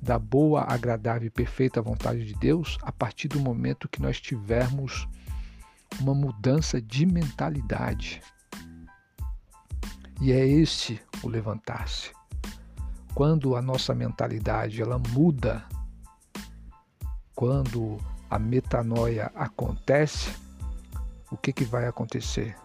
da 0.02 0.18
boa, 0.18 0.64
agradável 0.68 1.28
e 1.28 1.30
perfeita 1.30 1.80
vontade 1.80 2.24
de 2.24 2.34
Deus 2.34 2.78
a 2.82 2.90
partir 2.90 3.28
do 3.28 3.38
momento 3.38 3.88
que 3.88 4.02
nós 4.02 4.20
tivermos 4.20 5.06
uma 6.00 6.14
mudança 6.14 6.80
de 6.80 7.04
mentalidade. 7.06 8.22
E 10.20 10.32
é 10.32 10.46
esse 10.46 11.00
o 11.22 11.28
levantar-se. 11.28 12.12
Quando 13.14 13.56
a 13.56 13.62
nossa 13.62 13.94
mentalidade 13.94 14.80
ela 14.80 14.98
muda, 14.98 15.64
quando 17.34 17.98
a 18.30 18.38
metanoia 18.38 19.30
acontece, 19.34 20.34
o 21.30 21.36
que, 21.36 21.52
que 21.52 21.64
vai 21.64 21.86
acontecer? 21.86 22.56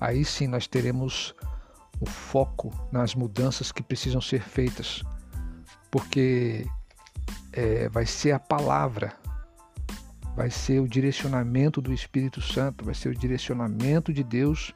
Aí 0.00 0.24
sim 0.24 0.46
nós 0.46 0.66
teremos 0.66 1.34
o 2.00 2.06
foco 2.06 2.70
nas 2.92 3.14
mudanças 3.14 3.72
que 3.72 3.82
precisam 3.82 4.20
ser 4.20 4.42
feitas, 4.42 5.02
porque 5.90 6.66
é, 7.52 7.88
vai 7.88 8.04
ser 8.04 8.32
a 8.32 8.38
palavra 8.38 9.14
vai 10.36 10.50
ser 10.50 10.80
o 10.80 10.88
direcionamento 10.88 11.80
do 11.80 11.94
Espírito 11.94 12.42
Santo, 12.42 12.84
vai 12.84 12.94
ser 12.94 13.08
o 13.08 13.18
direcionamento 13.18 14.12
de 14.12 14.22
Deus 14.22 14.74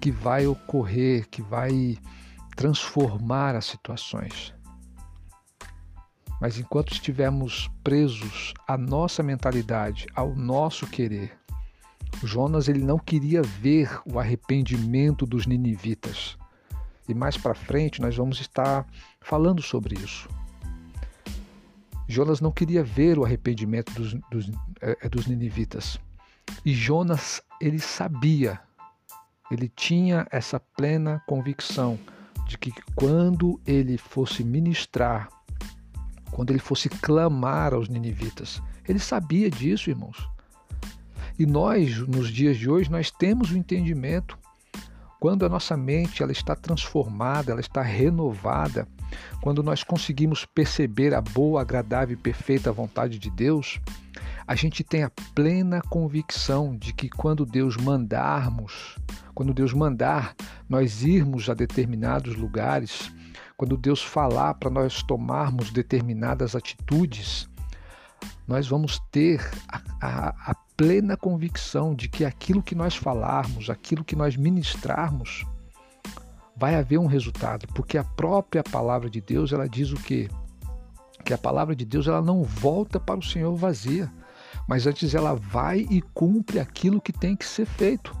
que 0.00 0.10
vai 0.10 0.44
ocorrer, 0.44 1.28
que 1.30 1.40
vai 1.40 1.96
transformar 2.56 3.54
as 3.54 3.64
situações. 3.64 4.52
Mas 6.40 6.58
enquanto 6.58 6.92
estivermos 6.92 7.70
presos 7.84 8.52
à 8.66 8.76
nossa 8.76 9.22
mentalidade, 9.22 10.06
ao 10.16 10.34
nosso 10.34 10.84
querer, 10.88 11.38
Jonas 12.24 12.68
ele 12.68 12.82
não 12.82 12.98
queria 12.98 13.40
ver 13.40 14.00
o 14.04 14.18
arrependimento 14.18 15.24
dos 15.24 15.46
ninivitas. 15.46 16.36
E 17.08 17.14
mais 17.14 17.36
para 17.36 17.54
frente 17.54 18.00
nós 18.00 18.16
vamos 18.16 18.40
estar 18.40 18.84
falando 19.20 19.62
sobre 19.62 19.94
isso. 19.94 20.28
Jonas 22.06 22.40
não 22.40 22.52
queria 22.52 22.82
ver 22.82 23.18
o 23.18 23.24
arrependimento 23.24 23.92
dos, 23.94 24.14
dos, 24.30 24.50
é, 24.80 25.08
dos 25.08 25.26
ninivitas. 25.26 25.98
E 26.64 26.72
Jonas, 26.72 27.42
ele 27.60 27.78
sabia, 27.78 28.60
ele 29.50 29.68
tinha 29.68 30.26
essa 30.30 30.60
plena 30.60 31.22
convicção 31.26 31.98
de 32.46 32.58
que 32.58 32.72
quando 32.94 33.60
ele 33.66 33.96
fosse 33.96 34.44
ministrar, 34.44 35.28
quando 36.30 36.50
ele 36.50 36.58
fosse 36.58 36.88
clamar 36.88 37.72
aos 37.72 37.88
ninivitas, 37.88 38.62
ele 38.86 38.98
sabia 38.98 39.50
disso, 39.50 39.88
irmãos. 39.88 40.28
E 41.38 41.46
nós, 41.46 41.98
nos 42.06 42.28
dias 42.28 42.56
de 42.56 42.70
hoje, 42.70 42.90
nós 42.90 43.10
temos 43.10 43.50
o 43.50 43.56
entendimento 43.56 44.38
quando 45.18 45.46
a 45.46 45.48
nossa 45.48 45.74
mente 45.76 46.22
ela 46.22 46.32
está 46.32 46.54
transformada, 46.54 47.50
ela 47.50 47.60
está 47.60 47.80
renovada, 47.80 48.86
quando 49.40 49.62
nós 49.62 49.82
conseguimos 49.82 50.44
perceber 50.44 51.14
a 51.14 51.20
boa, 51.20 51.60
agradável 51.60 52.14
e 52.14 52.20
perfeita 52.20 52.72
vontade 52.72 53.18
de 53.18 53.30
Deus, 53.30 53.80
a 54.46 54.54
gente 54.54 54.84
tem 54.84 55.02
a 55.02 55.10
plena 55.34 55.80
convicção 55.80 56.76
de 56.76 56.92
que 56.92 57.08
quando 57.08 57.46
Deus 57.46 57.76
mandarmos, 57.76 58.98
quando 59.34 59.54
Deus 59.54 59.72
mandar 59.72 60.34
nós 60.68 61.02
irmos 61.02 61.48
a 61.48 61.54
determinados 61.54 62.36
lugares, 62.36 63.10
quando 63.56 63.76
Deus 63.76 64.02
falar 64.02 64.54
para 64.54 64.70
nós 64.70 65.02
tomarmos 65.02 65.70
determinadas 65.70 66.54
atitudes, 66.54 67.48
nós 68.46 68.66
vamos 68.66 69.00
ter 69.10 69.40
a, 69.68 69.80
a, 70.00 70.50
a, 70.50 70.54
plena 70.76 71.16
convicção 71.16 71.94
de 71.94 72.08
que 72.08 72.24
aquilo 72.24 72.62
que 72.62 72.74
nós 72.74 72.96
falarmos, 72.96 73.70
aquilo 73.70 74.04
que 74.04 74.16
nós 74.16 74.36
ministrarmos, 74.36 75.46
vai 76.56 76.74
haver 76.76 76.98
um 76.98 77.06
resultado, 77.06 77.66
porque 77.74 77.98
a 77.98 78.04
própria 78.04 78.62
palavra 78.62 79.10
de 79.10 79.20
Deus, 79.20 79.52
ela 79.52 79.68
diz 79.68 79.90
o 79.90 79.96
quê? 79.96 80.28
Que 81.24 81.34
a 81.34 81.38
palavra 81.38 81.74
de 81.74 81.84
Deus 81.84 82.06
ela 82.06 82.22
não 82.22 82.42
volta 82.42 83.00
para 83.00 83.18
o 83.18 83.22
Senhor 83.22 83.54
vazia, 83.56 84.12
mas 84.68 84.86
antes 84.86 85.14
ela 85.14 85.34
vai 85.34 85.86
e 85.90 86.00
cumpre 86.00 86.60
aquilo 86.60 87.00
que 87.00 87.12
tem 87.12 87.34
que 87.34 87.44
ser 87.44 87.66
feito. 87.66 88.16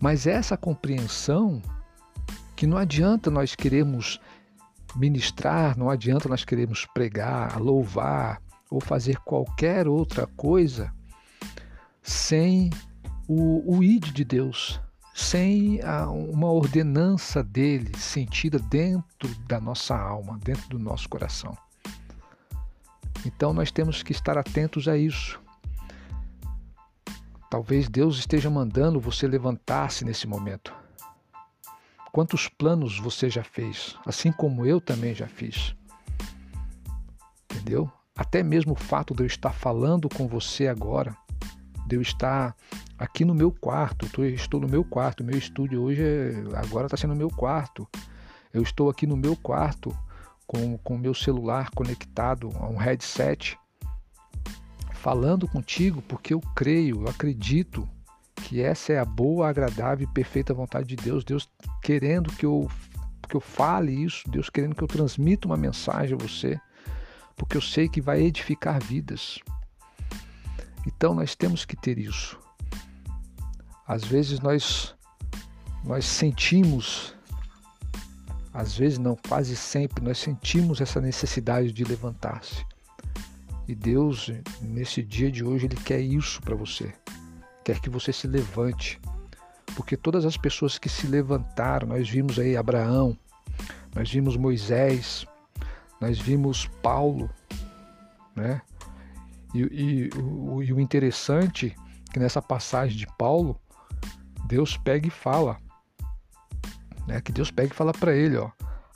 Mas 0.00 0.26
essa 0.26 0.56
compreensão 0.56 1.62
que 2.56 2.66
não 2.66 2.76
adianta 2.76 3.30
nós 3.30 3.54
queremos 3.54 4.20
ministrar, 4.94 5.76
não 5.76 5.88
adianta 5.88 6.28
nós 6.28 6.44
queremos 6.44 6.86
pregar, 6.86 7.60
louvar 7.60 8.40
ou 8.70 8.80
fazer 8.80 9.18
qualquer 9.18 9.88
outra 9.88 10.26
coisa 10.26 10.92
sem 12.02 12.70
o, 13.28 13.76
o 13.76 13.82
id 13.82 14.12
de 14.12 14.24
Deus, 14.24 14.80
sem 15.14 15.80
uma 16.08 16.50
ordenança 16.50 17.42
dele 17.42 17.96
sentida 17.96 18.58
dentro 18.58 19.28
da 19.46 19.60
nossa 19.60 19.96
alma, 19.96 20.38
dentro 20.42 20.68
do 20.70 20.78
nosso 20.78 21.08
coração. 21.08 21.56
Então 23.24 23.52
nós 23.52 23.70
temos 23.70 24.02
que 24.02 24.12
estar 24.12 24.36
atentos 24.38 24.88
a 24.88 24.96
isso. 24.96 25.40
Talvez 27.50 27.88
Deus 27.88 28.18
esteja 28.18 28.48
mandando 28.48 28.98
você 28.98 29.26
levantar-se 29.26 30.04
nesse 30.04 30.26
momento. 30.26 30.74
Quantos 32.10 32.48
planos 32.48 32.98
você 32.98 33.28
já 33.28 33.44
fez, 33.44 33.96
assim 34.06 34.32
como 34.32 34.66
eu 34.66 34.80
também 34.80 35.14
já 35.14 35.28
fiz. 35.28 35.74
Entendeu? 37.44 37.90
Até 38.16 38.42
mesmo 38.42 38.72
o 38.72 38.76
fato 38.76 39.14
de 39.14 39.22
eu 39.22 39.26
estar 39.26 39.52
falando 39.52 40.08
com 40.08 40.26
você 40.26 40.66
agora, 40.66 41.16
de 41.86 41.96
eu 41.96 42.02
estar 42.02 42.56
aqui 43.02 43.24
no 43.24 43.34
meu 43.34 43.50
quarto. 43.50 44.08
Eu 44.16 44.28
estou 44.30 44.60
no 44.60 44.68
meu 44.68 44.84
quarto. 44.84 45.24
Meu 45.24 45.36
estúdio 45.36 45.82
hoje 45.82 46.02
é, 46.02 46.44
agora 46.56 46.86
está 46.86 46.96
sendo 46.96 47.16
meu 47.16 47.28
quarto. 47.28 47.88
Eu 48.54 48.62
estou 48.62 48.88
aqui 48.88 49.06
no 49.06 49.16
meu 49.16 49.34
quarto 49.34 49.96
com 50.46 50.94
o 50.94 50.98
meu 50.98 51.14
celular 51.14 51.70
conectado 51.70 52.50
a 52.60 52.68
um 52.68 52.76
headset, 52.76 53.58
falando 54.92 55.48
contigo 55.48 56.02
porque 56.02 56.34
eu 56.34 56.40
creio, 56.54 57.02
eu 57.02 57.08
acredito 57.08 57.88
que 58.36 58.60
essa 58.60 58.92
é 58.92 58.98
a 58.98 59.04
boa, 59.04 59.48
agradável 59.48 60.06
e 60.06 60.12
perfeita 60.12 60.52
vontade 60.52 60.86
de 60.86 60.96
Deus. 60.96 61.24
Deus 61.24 61.48
querendo 61.82 62.30
que 62.32 62.44
eu, 62.44 62.70
que 63.26 63.34
eu 63.34 63.40
fale 63.40 63.92
isso, 63.92 64.28
Deus 64.28 64.50
querendo 64.50 64.74
que 64.74 64.82
eu 64.82 64.88
transmita 64.88 65.46
uma 65.46 65.56
mensagem 65.56 66.14
a 66.14 66.22
você, 66.22 66.60
porque 67.34 67.56
eu 67.56 67.62
sei 67.62 67.88
que 67.88 68.00
vai 68.00 68.20
edificar 68.20 68.82
vidas. 68.82 69.38
Então 70.86 71.14
nós 71.14 71.34
temos 71.34 71.64
que 71.64 71.76
ter 71.76 71.98
isso. 71.98 72.38
Às 73.92 74.04
vezes 74.04 74.40
nós 74.40 74.94
nós 75.84 76.06
sentimos 76.06 77.14
às 78.54 78.74
vezes 78.74 78.98
não, 78.98 79.16
quase 79.28 79.54
sempre 79.54 80.02
nós 80.02 80.16
sentimos 80.16 80.80
essa 80.80 80.98
necessidade 80.98 81.70
de 81.72 81.84
levantar-se. 81.84 82.64
E 83.68 83.74
Deus, 83.74 84.30
nesse 84.62 85.02
dia 85.02 85.30
de 85.30 85.44
hoje, 85.44 85.66
ele 85.66 85.76
quer 85.76 86.00
isso 86.00 86.40
para 86.40 86.54
você. 86.54 86.90
Quer 87.62 87.80
que 87.80 87.90
você 87.90 88.14
se 88.14 88.26
levante. 88.26 88.98
Porque 89.76 89.94
todas 89.94 90.24
as 90.24 90.38
pessoas 90.38 90.78
que 90.78 90.88
se 90.88 91.06
levantaram, 91.06 91.88
nós 91.88 92.08
vimos 92.08 92.38
aí 92.38 92.56
Abraão, 92.56 93.16
nós 93.94 94.10
vimos 94.10 94.38
Moisés, 94.38 95.26
nós 96.00 96.18
vimos 96.18 96.66
Paulo, 96.82 97.30
né? 98.34 98.62
E, 99.54 99.60
e, 99.60 100.10
o, 100.18 100.62
e 100.62 100.72
o 100.72 100.80
interessante 100.80 101.76
é 101.76 102.12
que 102.12 102.18
nessa 102.18 102.40
passagem 102.40 102.96
de 102.96 103.06
Paulo, 103.18 103.58
Deus 104.52 104.76
pega 104.76 105.08
e 105.08 105.10
fala, 105.10 105.56
né? 107.06 107.22
Que 107.22 107.32
Deus 107.32 107.50
pega 107.50 107.72
e 107.72 107.76
fala 107.76 107.90
para 107.90 108.14
ele, 108.14 108.36
ó, 108.36 108.50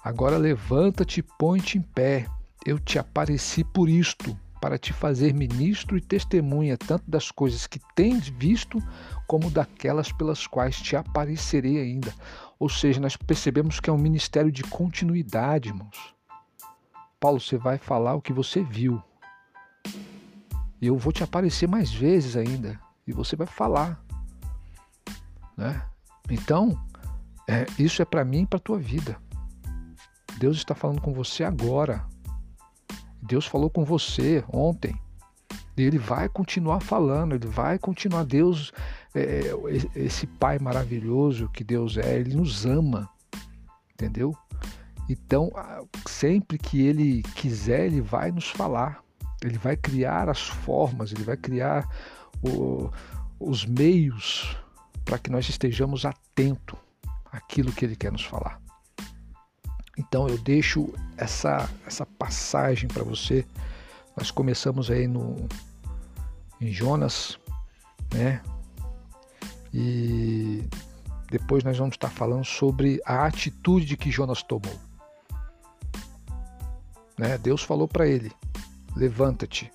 Agora 0.04 0.36
levanta-te 0.36 1.20
e 1.20 1.22
põe-te 1.22 1.78
em 1.78 1.80
pé. 1.80 2.26
Eu 2.64 2.78
te 2.78 2.98
apareci 2.98 3.64
por 3.64 3.88
isto, 3.88 4.38
para 4.60 4.76
te 4.76 4.92
fazer 4.92 5.32
ministro 5.32 5.96
e 5.96 6.00
testemunha 6.00 6.76
tanto 6.76 7.10
das 7.10 7.30
coisas 7.30 7.66
que 7.66 7.80
tens 7.94 8.28
visto, 8.28 8.78
como 9.26 9.50
daquelas 9.50 10.12
pelas 10.12 10.46
quais 10.46 10.76
te 10.76 10.94
aparecerei 10.94 11.80
ainda. 11.80 12.14
Ou 12.58 12.68
seja, 12.68 13.00
nós 13.00 13.16
percebemos 13.16 13.80
que 13.80 13.88
é 13.88 13.92
um 13.92 13.98
ministério 13.98 14.52
de 14.52 14.62
continuidade, 14.62 15.70
irmãos. 15.70 16.14
Paulo, 17.18 17.40
você 17.40 17.56
vai 17.56 17.78
falar 17.78 18.14
o 18.14 18.22
que 18.22 18.32
você 18.32 18.62
viu. 18.62 19.02
E 20.82 20.86
eu 20.86 20.98
vou 20.98 21.14
te 21.14 21.24
aparecer 21.24 21.66
mais 21.66 21.92
vezes 21.92 22.36
ainda. 22.36 22.78
E 23.06 23.12
você 23.12 23.34
vai 23.34 23.46
falar. 23.48 24.05
Né? 25.56 25.82
Então, 26.30 26.78
é, 27.48 27.66
isso 27.78 28.02
é 28.02 28.04
para 28.04 28.24
mim 28.24 28.42
e 28.42 28.46
para 28.46 28.58
tua 28.58 28.78
vida. 28.78 29.16
Deus 30.38 30.58
está 30.58 30.74
falando 30.74 31.00
com 31.00 31.12
você 31.12 31.44
agora. 31.44 32.04
Deus 33.22 33.46
falou 33.46 33.70
com 33.70 33.84
você 33.84 34.44
ontem. 34.52 34.94
E 35.76 35.82
ele 35.82 35.98
vai 35.98 36.28
continuar 36.28 36.80
falando, 36.80 37.34
ele 37.34 37.46
vai 37.46 37.78
continuar. 37.78 38.24
Deus, 38.24 38.72
é, 39.14 39.50
esse 39.94 40.26
Pai 40.26 40.58
maravilhoso 40.58 41.48
que 41.50 41.62
Deus 41.62 41.96
é, 41.96 42.18
ele 42.18 42.34
nos 42.34 42.64
ama, 42.64 43.08
entendeu? 43.92 44.34
Então, 45.08 45.52
sempre 46.08 46.58
que 46.58 46.80
ele 46.80 47.22
quiser, 47.34 47.86
ele 47.86 48.00
vai 48.00 48.32
nos 48.32 48.48
falar. 48.48 49.02
Ele 49.42 49.58
vai 49.58 49.76
criar 49.76 50.28
as 50.28 50.48
formas, 50.48 51.12
ele 51.12 51.22
vai 51.22 51.36
criar 51.36 51.86
o, 52.42 52.90
os 53.38 53.64
meios 53.66 54.56
para 55.06 55.18
que 55.18 55.30
nós 55.30 55.48
estejamos 55.48 56.04
atentos 56.04 56.76
àquilo 57.32 57.72
que 57.72 57.84
ele 57.84 57.96
quer 57.96 58.10
nos 58.10 58.24
falar. 58.24 58.60
Então 59.96 60.28
eu 60.28 60.36
deixo 60.36 60.92
essa, 61.16 61.70
essa 61.86 62.04
passagem 62.04 62.88
para 62.88 63.04
você. 63.04 63.46
Nós 64.16 64.30
começamos 64.30 64.90
aí 64.90 65.06
no, 65.06 65.48
em 66.60 66.72
Jonas, 66.72 67.38
né? 68.12 68.42
E 69.72 70.68
depois 71.30 71.62
nós 71.62 71.78
vamos 71.78 71.94
estar 71.94 72.10
falando 72.10 72.44
sobre 72.44 73.00
a 73.06 73.26
atitude 73.26 73.96
que 73.96 74.10
Jonas 74.10 74.42
tomou. 74.42 74.78
Né? 77.16 77.38
Deus 77.38 77.62
falou 77.62 77.86
para 77.86 78.06
ele: 78.06 78.32
levanta-te. 78.94 79.72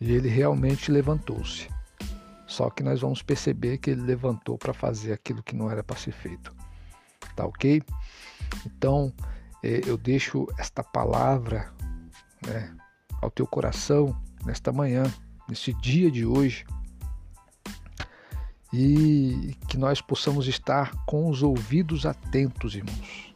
E 0.00 0.12
ele 0.12 0.28
realmente 0.28 0.90
levantou-se. 0.90 1.68
Só 2.50 2.68
que 2.68 2.82
nós 2.82 3.00
vamos 3.00 3.22
perceber 3.22 3.78
que 3.78 3.90
ele 3.90 4.02
levantou 4.02 4.58
para 4.58 4.74
fazer 4.74 5.12
aquilo 5.12 5.40
que 5.40 5.54
não 5.54 5.70
era 5.70 5.84
para 5.84 5.96
ser 5.96 6.10
feito. 6.10 6.52
Tá 7.36 7.46
ok? 7.46 7.80
Então, 8.66 9.14
é, 9.62 9.82
eu 9.86 9.96
deixo 9.96 10.48
esta 10.58 10.82
palavra 10.82 11.72
né, 12.44 12.76
ao 13.22 13.30
teu 13.30 13.46
coração 13.46 14.20
nesta 14.44 14.72
manhã, 14.72 15.04
nesse 15.48 15.72
dia 15.74 16.10
de 16.10 16.26
hoje, 16.26 16.66
e 18.72 19.56
que 19.68 19.78
nós 19.78 20.00
possamos 20.00 20.48
estar 20.48 20.90
com 21.06 21.30
os 21.30 21.44
ouvidos 21.44 22.04
atentos, 22.04 22.74
irmãos. 22.74 23.32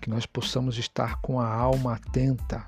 Que 0.00 0.08
nós 0.08 0.24
possamos 0.24 0.78
estar 0.78 1.20
com 1.20 1.38
a 1.38 1.46
alma 1.46 1.96
atenta. 1.96 2.66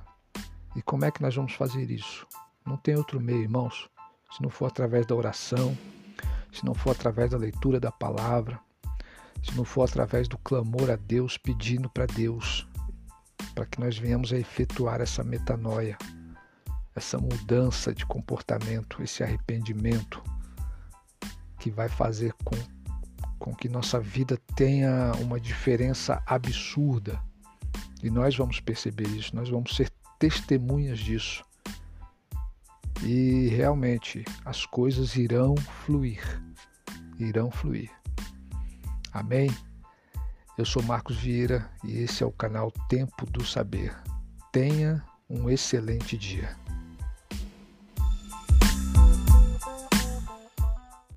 E 0.74 0.82
como 0.82 1.06
é 1.06 1.10
que 1.10 1.22
nós 1.22 1.34
vamos 1.34 1.54
fazer 1.54 1.90
isso? 1.90 2.26
Não 2.66 2.76
tem 2.76 2.94
outro 2.94 3.18
meio, 3.18 3.40
irmãos. 3.40 3.88
Se 4.34 4.42
não 4.42 4.50
for 4.50 4.66
através 4.66 5.06
da 5.06 5.14
oração, 5.14 5.76
se 6.52 6.64
não 6.64 6.74
for 6.74 6.90
através 6.90 7.30
da 7.30 7.36
leitura 7.36 7.78
da 7.78 7.92
palavra, 7.92 8.58
se 9.42 9.54
não 9.56 9.64
for 9.64 9.82
através 9.82 10.26
do 10.26 10.36
clamor 10.38 10.90
a 10.90 10.96
Deus, 10.96 11.38
pedindo 11.38 11.88
para 11.88 12.06
Deus, 12.06 12.66
para 13.54 13.66
que 13.66 13.80
nós 13.80 13.96
venhamos 13.96 14.32
a 14.32 14.38
efetuar 14.38 15.00
essa 15.00 15.22
metanoia, 15.22 15.96
essa 16.94 17.18
mudança 17.18 17.94
de 17.94 18.04
comportamento, 18.04 19.02
esse 19.02 19.22
arrependimento 19.22 20.22
que 21.58 21.70
vai 21.70 21.88
fazer 21.88 22.32
com, 22.44 22.56
com 23.38 23.54
que 23.54 23.68
nossa 23.68 24.00
vida 24.00 24.36
tenha 24.54 25.12
uma 25.20 25.38
diferença 25.38 26.22
absurda. 26.26 27.20
E 28.02 28.10
nós 28.10 28.36
vamos 28.36 28.60
perceber 28.60 29.08
isso, 29.08 29.34
nós 29.34 29.48
vamos 29.48 29.76
ser 29.76 29.90
testemunhas 30.18 30.98
disso. 30.98 31.44
E 33.02 33.48
realmente 33.48 34.24
as 34.44 34.64
coisas 34.66 35.16
irão 35.16 35.54
fluir, 35.84 36.42
irão 37.18 37.50
fluir. 37.50 37.90
Amém? 39.12 39.50
Eu 40.58 40.64
sou 40.64 40.82
Marcos 40.82 41.16
Vieira 41.16 41.70
e 41.84 41.98
esse 41.98 42.22
é 42.22 42.26
o 42.26 42.32
canal 42.32 42.70
Tempo 42.88 43.26
do 43.30 43.44
Saber. 43.44 43.94
Tenha 44.50 45.04
um 45.28 45.50
excelente 45.50 46.16
dia. 46.16 46.56